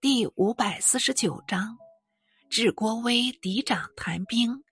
[0.00, 1.76] 第五百四十九章，
[2.48, 4.62] 智郭威敌长谈兵，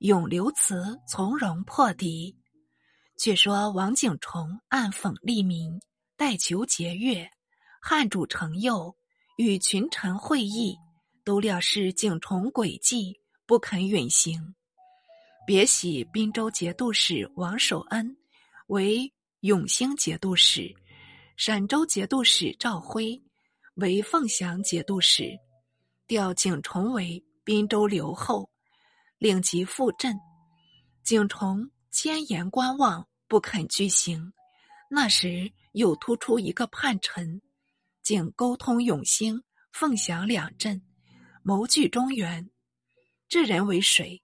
[0.00, 2.36] 永留慈从容破敌。
[3.16, 5.80] 却说王景崇暗讽利民，
[6.14, 7.26] 代求节钺。
[7.80, 8.94] 汉主程佑
[9.38, 10.76] 与群臣会议，
[11.24, 14.54] 都料是景崇诡计，不肯允行。
[15.46, 18.14] 别喜滨州节度使王守恩
[18.66, 20.70] 为永兴节度使，
[21.38, 23.18] 陕州节度使赵辉。
[23.80, 25.38] 为凤翔节度使，
[26.06, 28.50] 调景崇为滨州留后，
[29.16, 30.14] 令其赴镇。
[31.02, 34.32] 景崇千言观望，不肯具行。
[34.90, 37.40] 那时又突出一个叛臣，
[38.02, 40.82] 竟沟通永兴、凤翔两镇，
[41.42, 42.50] 谋据中原。
[43.30, 44.20] 这人为谁？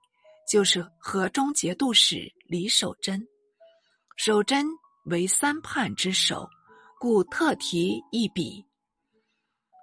[0.53, 3.27] 就是河中节度使李守贞。
[4.17, 4.67] 守贞
[5.07, 6.47] 为三叛之首，
[7.01, 8.66] 故特提一笔。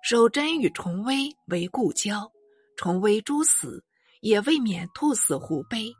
[0.03, 2.29] 守贞与崇威为故交，
[2.75, 3.81] 崇威诛死，
[4.19, 5.95] 也未免兔死狐悲。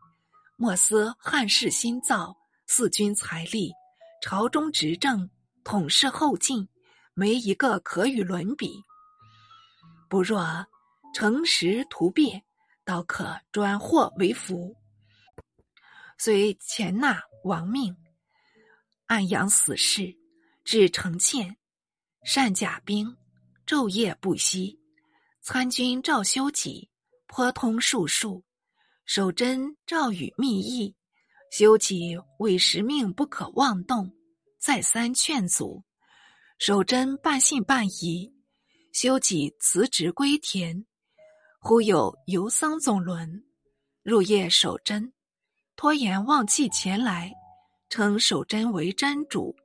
[0.58, 2.36] 莫思汉室新造，
[2.68, 3.72] 四军财力，
[4.22, 5.30] 朝中执政，
[5.64, 6.68] 统摄后进，
[7.14, 8.84] 没一个可与伦比。
[10.10, 10.68] 不若
[11.14, 12.44] 诚实图变，
[12.84, 14.76] 倒可转祸为福。
[16.18, 17.96] 虽钱纳亡命，
[19.06, 20.14] 暗养死士，
[20.66, 21.56] 至城堑，
[22.26, 23.16] 善甲兵。
[23.66, 24.80] 昼夜不息，
[25.42, 26.90] 参军赵修己
[27.28, 28.44] 颇通术数，
[29.06, 30.96] 守贞赵与密议，
[31.50, 34.12] 修己为时命不可妄动，
[34.60, 35.84] 再三劝阻，
[36.60, 38.34] 守贞半信半疑，
[38.92, 40.86] 修己辞职归田。
[41.60, 43.46] 忽有游僧总轮
[44.04, 45.14] 入夜守贞，
[45.78, 47.32] 拖延忘气前来，
[47.88, 49.56] 称守贞为真主，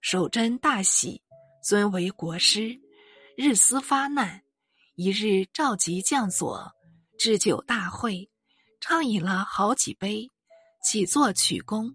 [0.00, 1.20] 守贞大喜，
[1.64, 2.83] 尊为国师。
[3.36, 4.44] 日思发难，
[4.94, 6.72] 一日召集将佐，
[7.18, 8.30] 置酒大会，
[8.80, 10.30] 畅饮了好几杯，
[10.84, 11.92] 起坐取功。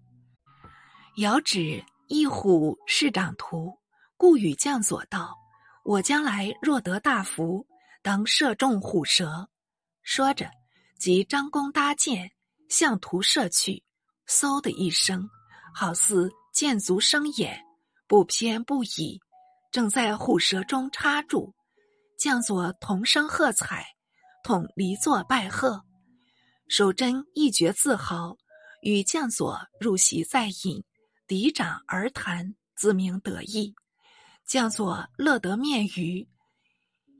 [1.15, 3.73] 遥指一虎是长徒，
[4.17, 5.33] 故与将佐道
[5.85, 7.65] ：“我将来若得大福，
[8.01, 9.49] 当射中虎蛇。”
[10.03, 10.51] 说着，
[10.97, 12.29] 即张弓搭箭，
[12.67, 13.81] 向图射去。
[14.27, 15.29] 嗖的一声，
[15.73, 17.65] 好似箭足生眼，
[18.07, 19.21] 不偏不倚。
[19.71, 21.53] 正在虎舌中插住，
[22.17, 23.85] 将佐同声喝彩，
[24.43, 25.83] 统离座拜贺。
[26.67, 28.35] 守贞一觉自豪，
[28.81, 30.83] 与将佐入席再饮，
[31.27, 33.73] 敌掌而谈，自鸣得意。
[34.45, 36.27] 将佐乐得面愉，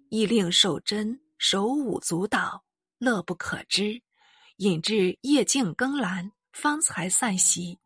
[0.10, 2.64] 亦令守贞手舞足蹈，
[2.98, 4.02] 乐不可支。
[4.58, 7.78] 引至夜静更阑，方才散席。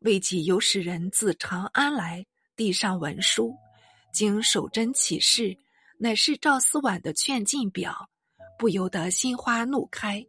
[0.00, 2.26] 未几，有使人自长安来，
[2.56, 3.56] 递上文书。
[4.12, 5.56] 经守贞启示，
[5.98, 8.08] 乃是赵思婉的劝进表，
[8.58, 10.24] 不由得心花怒开，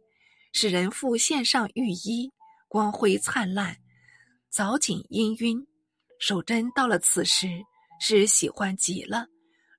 [0.52, 2.30] 使人赴献上御衣，
[2.68, 3.76] 光辉灿烂，
[4.50, 5.66] 早景氤氲。
[6.20, 7.48] 守贞到了此时，
[8.00, 9.26] 是喜欢极了，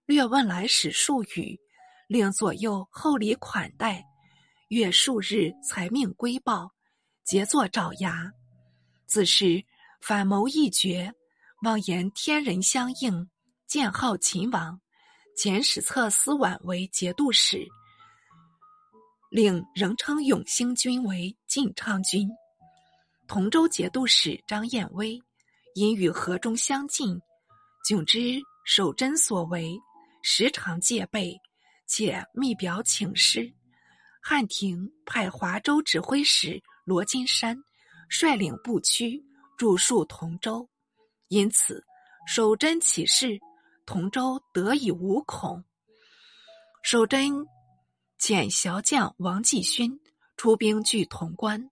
[0.05, 1.59] 略问来使数语，
[2.07, 4.05] 令左右厚礼款待，
[4.69, 6.71] 约数日才命归报，
[7.25, 8.31] 节作爪牙。
[9.05, 9.63] 自是
[10.01, 11.13] 反谋一绝，
[11.63, 13.29] 妄言天人相应。
[13.69, 14.81] 建号秦王，
[15.37, 17.67] 遣史册司宛为节度使，
[19.29, 22.27] 令仍称永兴军为晋昌军。
[23.27, 25.21] 同州节度使张彦威
[25.75, 27.15] 因与河中相近，
[27.87, 29.79] 迥知守贞所为，
[30.23, 31.39] 时常戒备，
[31.85, 33.53] 且密表请示。
[34.19, 37.55] 汉廷派华州指挥使罗金山
[38.09, 39.23] 率领部曲
[39.59, 40.67] 驻戍同州，
[41.27, 41.85] 因此
[42.25, 43.39] 守贞起事。
[43.89, 45.63] 同州得以无恐。
[46.83, 47.47] 守贞
[48.19, 49.99] 遣骁将王继勋
[50.37, 51.71] 出兵据潼关，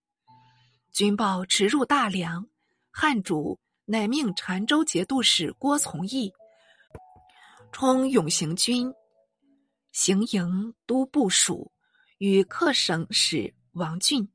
[0.91, 2.47] 军报驰入大梁，
[2.89, 6.33] 汉主乃命澶州节度使郭从义
[7.71, 8.91] 充永行军
[9.91, 11.71] 行营都部署，
[12.17, 14.27] 与客省使王俊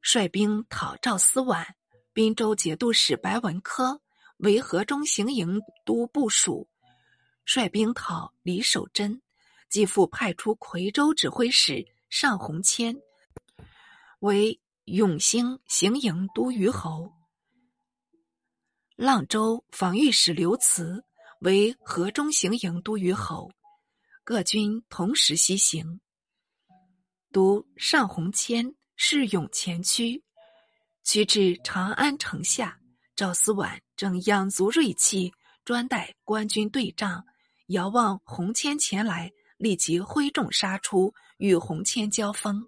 [0.00, 1.66] 率兵讨赵思宛，
[2.14, 4.00] 滨州节度使白文科。
[4.42, 6.68] 为河中行营都部署，
[7.44, 9.22] 率兵讨李守贞，
[9.68, 12.96] 继复派出夔州指挥使尚洪谦
[14.18, 17.12] 为永兴行营都虞侯，
[18.96, 21.04] 阆州防御使刘慈
[21.42, 23.48] 为河中行营都虞侯，
[24.24, 26.00] 各军同时西行。
[27.30, 30.24] 都尚洪谦势勇前驱，
[31.04, 32.81] 驱至长安城下。
[33.14, 35.32] 赵思婉正养足锐气，
[35.64, 37.24] 专待官军对仗，
[37.68, 42.66] 遥望洪谦前来，立即挥众杀出，与洪谦交锋。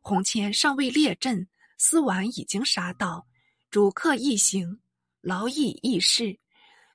[0.00, 3.26] 洪谦尚未列阵，思婉已经杀到，
[3.70, 4.80] 主客一行，
[5.20, 6.38] 劳役易事，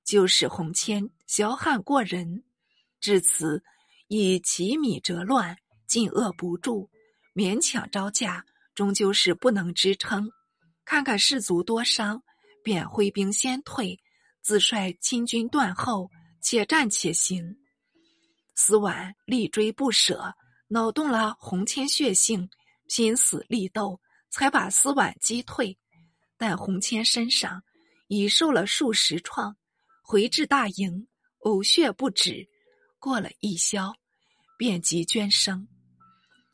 [0.04, 2.44] 就使洪谦骁悍过人。
[3.00, 3.64] 至此，
[4.08, 5.58] 以其米折乱，
[5.88, 6.90] 进遏不住，
[7.34, 10.30] 勉强招架，终究是不能支撑。
[10.84, 12.22] 看看士卒多伤，
[12.66, 13.98] 便挥兵先退，
[14.42, 16.10] 自率亲军断后。
[16.42, 17.58] 且战且行，
[18.54, 20.32] 司婉力追不舍，
[20.68, 22.48] 恼动了洪谦血性，
[22.88, 25.76] 拼死力斗，才把司婉击退。
[26.38, 27.64] 但洪谦身上
[28.10, 29.58] 已受了数十创，
[30.04, 31.08] 回至大营，
[31.40, 32.48] 呕血不止。
[33.00, 33.92] 过了一宵，
[34.56, 35.68] 便即捐生。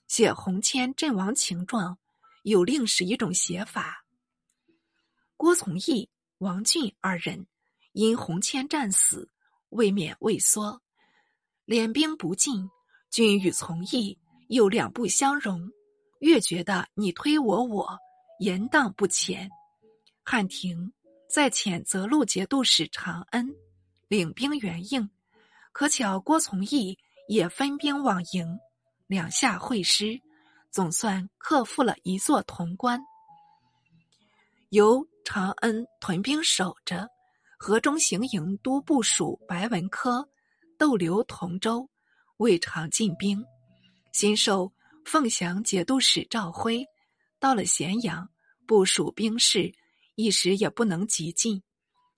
[0.07, 1.99] 写洪谦阵亡情状，
[2.43, 4.00] 有另是一种写法。
[5.41, 6.07] 郭从义、
[6.37, 7.47] 王俊二人
[7.93, 9.27] 因洪谦战死。
[9.69, 10.79] 未免畏缩，
[11.65, 12.69] 敛兵不进，
[13.09, 15.71] 君与从义又两不相容，
[16.19, 17.97] 越觉得你推我我，
[18.37, 19.49] 言荡不前。
[20.23, 20.93] 汉廷
[21.27, 23.49] 在遣责路节度使长恩
[24.09, 25.09] 领兵援应，
[25.71, 28.59] 可巧郭从义也分兵往迎，
[29.07, 30.21] 两下会师，
[30.69, 33.01] 总算克复了一座潼关。
[34.69, 37.07] 由长恩屯兵守着。
[37.57, 40.27] 河中行营都部署白文科
[40.79, 41.87] 逗留同州，
[42.37, 43.45] 未尝进兵。
[44.13, 44.73] 新授
[45.05, 46.83] 凤翔节度使赵辉
[47.39, 48.27] 到了咸阳，
[48.65, 49.71] 部署兵士，
[50.15, 51.61] 一时也不能急进。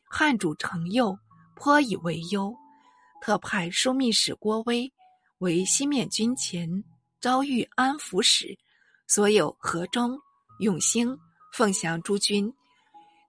[0.10, 1.18] 汉主程佑
[1.58, 2.56] 颇以为忧，
[3.22, 4.90] 特派枢密使郭威
[5.40, 6.70] 为西面军前
[7.20, 8.58] 招谕安抚使，
[9.08, 10.18] 所有河中、
[10.60, 11.18] 永兴、
[11.52, 12.50] 凤翔诸军，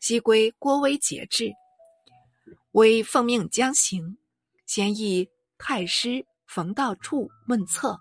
[0.07, 1.51] 悉归郭威节制。
[2.73, 4.19] 为奉命将行，
[4.67, 7.99] 先议太师冯道处问策。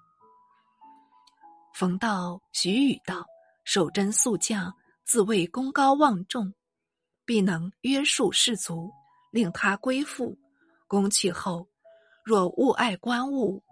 [1.74, 3.26] 冯道许语道
[3.64, 4.70] ：“守贞素将，
[5.06, 6.54] 自谓功高望重，
[7.24, 8.92] 必能约束士卒，
[9.32, 10.38] 令他归附。
[10.90, 11.66] 攻去后，
[12.26, 13.64] 若误爱官务，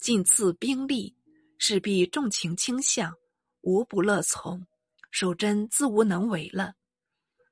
[0.00, 1.14] 尽赐兵力，
[1.58, 3.14] 势必重情轻向，
[3.60, 4.66] 无不乐从。
[5.12, 6.74] 守贞自无能为了。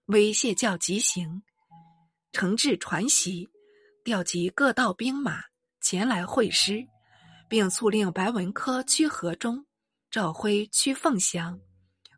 [0.06, 1.42] 威谢教急行。”
[2.32, 3.48] 承制传檄，
[4.04, 5.40] 调集各道兵马
[5.80, 6.86] 前来会师，
[7.48, 9.64] 并促令白文科趋河中，
[10.10, 11.58] 赵辉趋凤翔。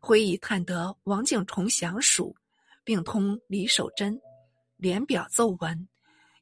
[0.01, 2.35] 辉已探得王景崇降蜀，
[2.83, 4.19] 并通李守贞，
[4.75, 5.87] 连表奏闻，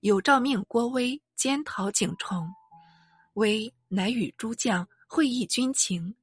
[0.01, 2.47] 有诏命郭威监讨景崇。
[3.33, 6.15] 威乃与诸将会议军情，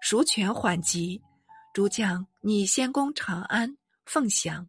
[0.00, 1.22] 蜀权缓急，
[1.72, 4.68] 诸将拟先攻长安、凤翔。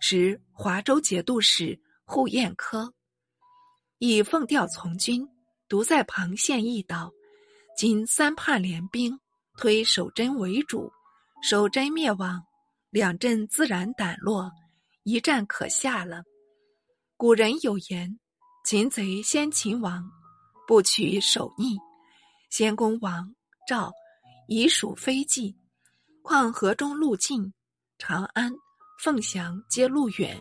[0.00, 2.94] 时华州节度使户彦科
[3.98, 5.28] 以奉调从军，
[5.68, 7.12] 独在旁献议道
[7.76, 9.20] ：“今三叛联兵，
[9.58, 10.90] 推守贞为主，
[11.42, 12.42] 守贞灭亡，
[12.88, 14.50] 两镇自然胆落，
[15.02, 16.22] 一战可下了。
[17.16, 18.18] 古人有言
[18.64, 20.10] ：‘擒贼先擒王，
[20.66, 21.76] 不取守逆。’
[22.48, 23.34] 先攻王
[23.68, 23.92] 赵，
[24.48, 25.56] 已属非计。
[26.22, 27.52] 况河中路近，
[28.00, 28.50] 长安。”
[29.02, 30.38] 凤翔皆路远，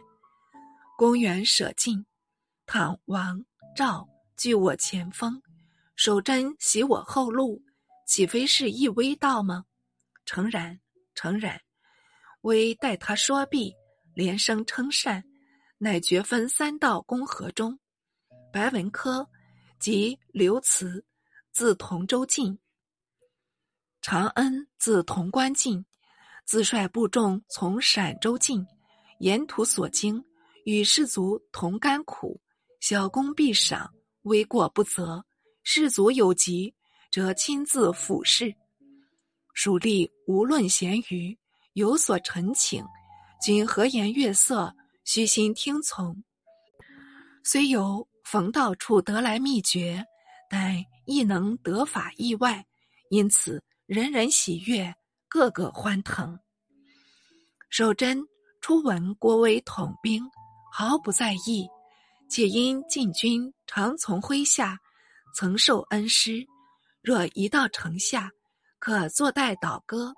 [0.97, 2.05] 公园舍近。
[2.65, 3.41] 倘王
[3.73, 5.41] 赵据我前锋，
[5.95, 7.63] 守贞袭我后路，
[8.05, 9.63] 岂非是一危道吗？
[10.25, 10.77] 诚然，
[11.15, 11.61] 诚然。
[12.41, 13.73] 微待他说毕，
[14.13, 15.23] 连声称善，
[15.77, 17.79] 乃决分三道攻河中。
[18.51, 19.25] 白文科
[19.79, 21.05] 及刘慈
[21.53, 22.59] 自同州进，
[24.01, 25.85] 长恩自潼关进。
[26.49, 28.65] 自率部众从陕州进，
[29.19, 30.25] 沿途所经，
[30.65, 32.41] 与士卒同甘苦，
[32.79, 35.23] 小功必赏，微过不责。
[35.61, 36.73] 士卒有疾，
[37.11, 38.51] 则亲自抚视。
[39.53, 41.37] 蜀吏无论闲余，
[41.73, 42.83] 有所陈请，
[43.45, 44.75] 均和颜悦色，
[45.05, 46.23] 虚心听从。
[47.43, 50.03] 虽有逢道处得来秘诀，
[50.49, 52.65] 但亦能得法意外，
[53.11, 54.91] 因此人人喜悦。
[55.29, 56.37] 个个欢腾。
[57.69, 58.19] 守贞
[58.61, 60.23] 初闻郭威统兵，
[60.73, 61.69] 毫不在意，
[62.29, 64.79] 且因禁军常从麾下，
[65.35, 66.45] 曾受恩师。
[67.01, 68.31] 若一到城下，
[68.79, 70.13] 可坐待倒戈，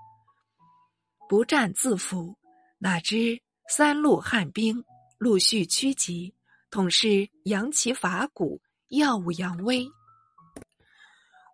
[1.27, 2.35] 不战自服。
[2.79, 4.83] 哪知三路汉兵
[5.19, 6.33] 陆续趋集，
[6.71, 9.85] 统是扬旗伐鼓，耀武扬威。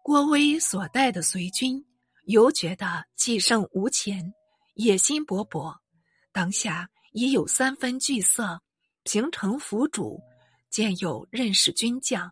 [0.03, 1.83] 郭威所带的随军。
[2.27, 4.33] 犹觉得气盛无前，
[4.73, 5.73] 野心勃勃，
[6.33, 8.61] 当下已有三分惧色，
[9.03, 10.19] 平城府主，
[10.69, 12.29] 见有认识军将，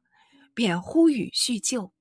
[0.53, 1.93] 便呼吁叙旧。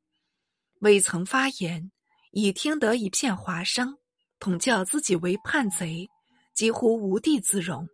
[0.81, 1.93] 未曾发言，
[2.33, 3.97] 已听得一片哗声，
[4.41, 6.11] 统叫自己为叛贼，
[6.53, 7.87] 几乎无地自容。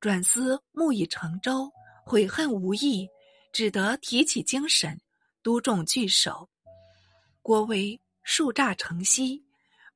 [0.00, 1.70] 转思木已成舟，
[2.04, 3.06] 悔恨无益，
[3.52, 5.00] 只得提起精神，
[5.40, 6.50] 督众聚首。
[7.42, 9.44] 郭威树栅城西，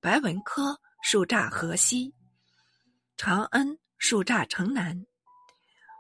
[0.00, 2.14] 白文科树栅河西，
[3.16, 5.06] 长恩树栅城南。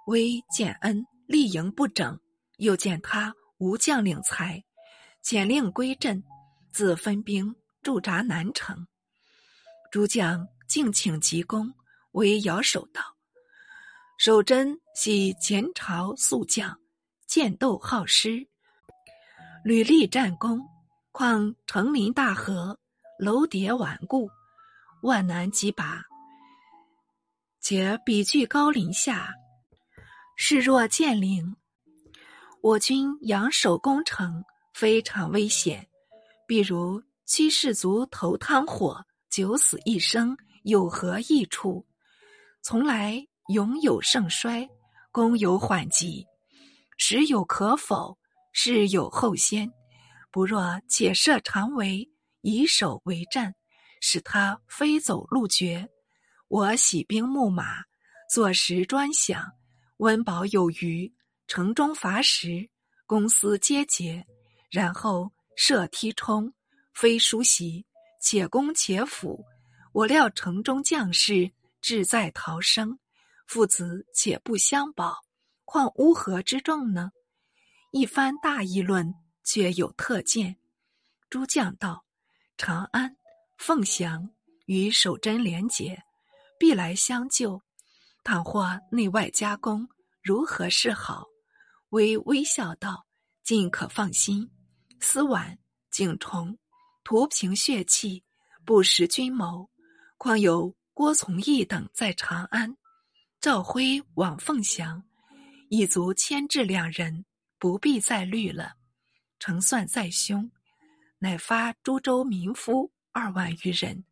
[0.06, 2.20] 威见恩立营不整，
[2.58, 4.62] 又见他无将领才。
[5.22, 6.22] 简令归镇，
[6.70, 8.86] 自分兵驻扎南城。
[9.90, 11.74] 诸将敬请急功，
[12.12, 13.02] 为遥守道。
[14.18, 16.78] 守贞系前朝宿将，
[17.26, 18.46] 剑斗好施，
[19.64, 20.60] 屡立战功。
[21.12, 22.78] 况城林大河，
[23.18, 24.28] 楼叠顽固，
[25.02, 26.02] 万难击拔。
[27.60, 29.34] 且彼居高林下，
[30.36, 31.56] 势若剑岭。
[32.62, 34.44] 我军仰守攻城。
[34.74, 35.84] 非常危险，
[36.46, 41.84] 比如七士卒投汤火，九死一生，有何益处？
[42.62, 44.68] 从来勇有盛衰，
[45.10, 46.24] 功有缓急，
[46.96, 48.16] 时有可否，
[48.52, 49.68] 事有后先。
[50.38, 52.08] 不若且设长围，
[52.42, 53.56] 以守为战，
[54.00, 55.88] 使他飞走路绝。
[56.46, 57.82] 我喜兵牧马，
[58.32, 59.44] 坐时专享，
[59.96, 61.12] 温饱有余，
[61.48, 62.70] 城中乏食，
[63.04, 64.24] 公司皆竭。
[64.70, 66.54] 然后设梯冲，
[66.94, 67.84] 非疏袭，
[68.22, 69.44] 且攻且辅。
[69.90, 72.96] 我料城中将士志在逃生，
[73.48, 75.16] 父子且不相保，
[75.64, 77.10] 况乌合之众呢？
[77.90, 79.12] 一番大议论，
[79.48, 80.58] 却有特见。
[81.30, 82.04] 诸将道：
[82.58, 83.16] 长安、
[83.56, 84.28] 凤翔
[84.66, 86.02] 与守贞连结，
[86.58, 87.62] 必来相救。
[88.22, 89.88] 倘或内外夹攻，
[90.22, 91.26] 如何是好？
[91.88, 93.06] 微微笑道：
[93.42, 94.50] 尽可放心。
[95.00, 95.58] 司婉、
[95.90, 96.58] 景崇，
[97.02, 98.22] 图平血气，
[98.66, 99.70] 不识君谋。
[100.18, 102.76] 况有郭从义等在长安，
[103.40, 105.02] 赵辉往凤翔，
[105.70, 107.24] 已足牵制两人，
[107.58, 108.74] 不必再虑了。
[109.38, 110.50] 成算在胸，
[111.18, 114.04] 乃发诸州民夫二万余人，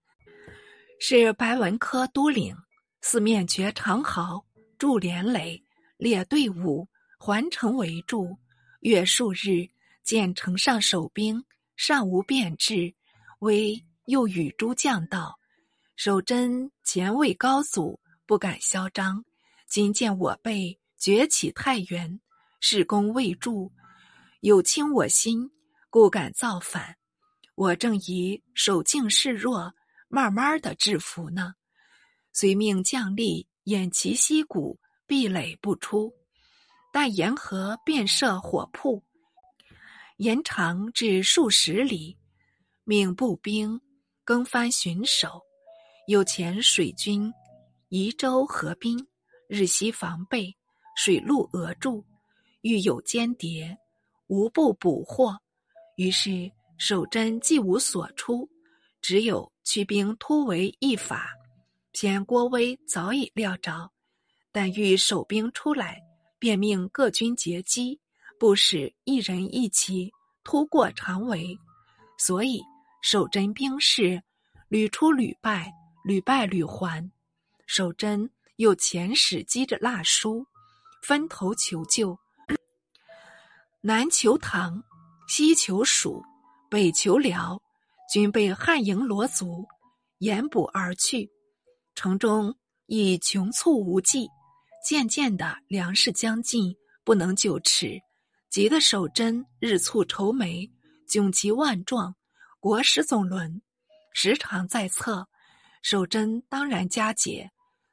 [1.01, 2.57] 是白文科都领，
[3.01, 4.45] 四面绝长壕，
[4.79, 5.63] 筑连垒，
[5.97, 8.39] 列队伍，环城围住，
[8.81, 9.69] 月数日。
[10.03, 12.95] 见城上守兵尚无变质，
[13.41, 15.37] 微又与诸将道
[15.99, 19.25] ：“守贞前卫高祖，不敢嚣张。
[19.67, 22.21] 今见我辈崛起太原，
[22.61, 23.69] 事功未著，
[24.41, 25.51] 有轻我心，
[25.91, 26.97] 故敢造反。
[27.55, 29.73] 我正以守静示弱，
[30.09, 31.55] 慢慢的制服呢。
[32.33, 36.13] 遂命将吏掩其溪谷，壁垒不出，
[36.93, 39.03] 但沿河便设火铺。”
[40.19, 42.17] 延长至数十里，
[42.85, 43.81] 命步兵
[44.25, 45.43] 更番巡守，
[46.07, 47.33] 有遣水军
[47.89, 48.99] 移舟河滨，
[49.49, 50.55] 日夕防备，
[50.97, 52.05] 水陆俄驻，
[52.63, 53.77] 遇有间谍，
[54.27, 55.37] 无不捕获。
[55.97, 58.49] 于是守贞既无所出，
[59.01, 61.31] 只有驱兵突围一法。
[61.93, 63.91] 偏郭威早已料着，
[64.53, 66.03] 但遇守兵出来，
[66.39, 68.01] 便命各军截击。
[68.39, 70.13] 不使一人一骑
[70.45, 71.59] 突过长围，
[72.19, 72.61] 所以
[73.01, 74.23] 守贞兵士
[74.69, 75.73] 屡出屡败，
[76.05, 77.11] 屡败屡还。
[77.67, 80.47] 守贞又遣使击着蜡书，
[81.03, 82.19] 分头求救，
[83.87, 84.83] 南求唐，
[85.29, 86.21] 西求蜀，
[86.69, 87.63] 北求辽，
[88.13, 89.65] 均被汉营罗族
[90.19, 91.31] 掩捕而去。
[91.95, 92.53] 城中
[92.87, 94.27] 已穷促无计，
[94.85, 96.75] 渐渐的粮食将尽，
[97.05, 97.97] 不能久持。
[98.51, 100.69] 急得守贞日促愁眉，
[101.09, 102.13] 窘急万状，
[102.59, 103.63] 国史总论
[104.13, 105.29] 时常在侧。
[105.83, 107.49] 守贞当然加解。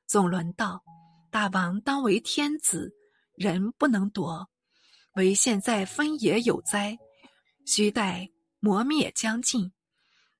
[0.07, 0.81] 总论道
[1.29, 2.91] ：“大王当为天子，
[3.35, 4.49] 人不能夺。
[5.15, 6.97] 唯现在分野有灾，
[7.65, 8.29] 须待
[8.59, 9.71] 磨灭将尽，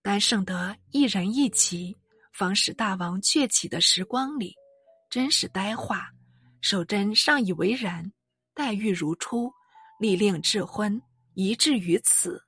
[0.02, 1.96] 但剩得一人一骑，
[2.34, 4.56] 方使大王崛起的时光里，
[5.10, 6.10] 真是呆话。”
[6.62, 8.12] 守贞尚以为然，
[8.54, 9.52] 待玉如初。
[10.00, 11.02] 历令智昏，
[11.34, 12.42] 一至于此。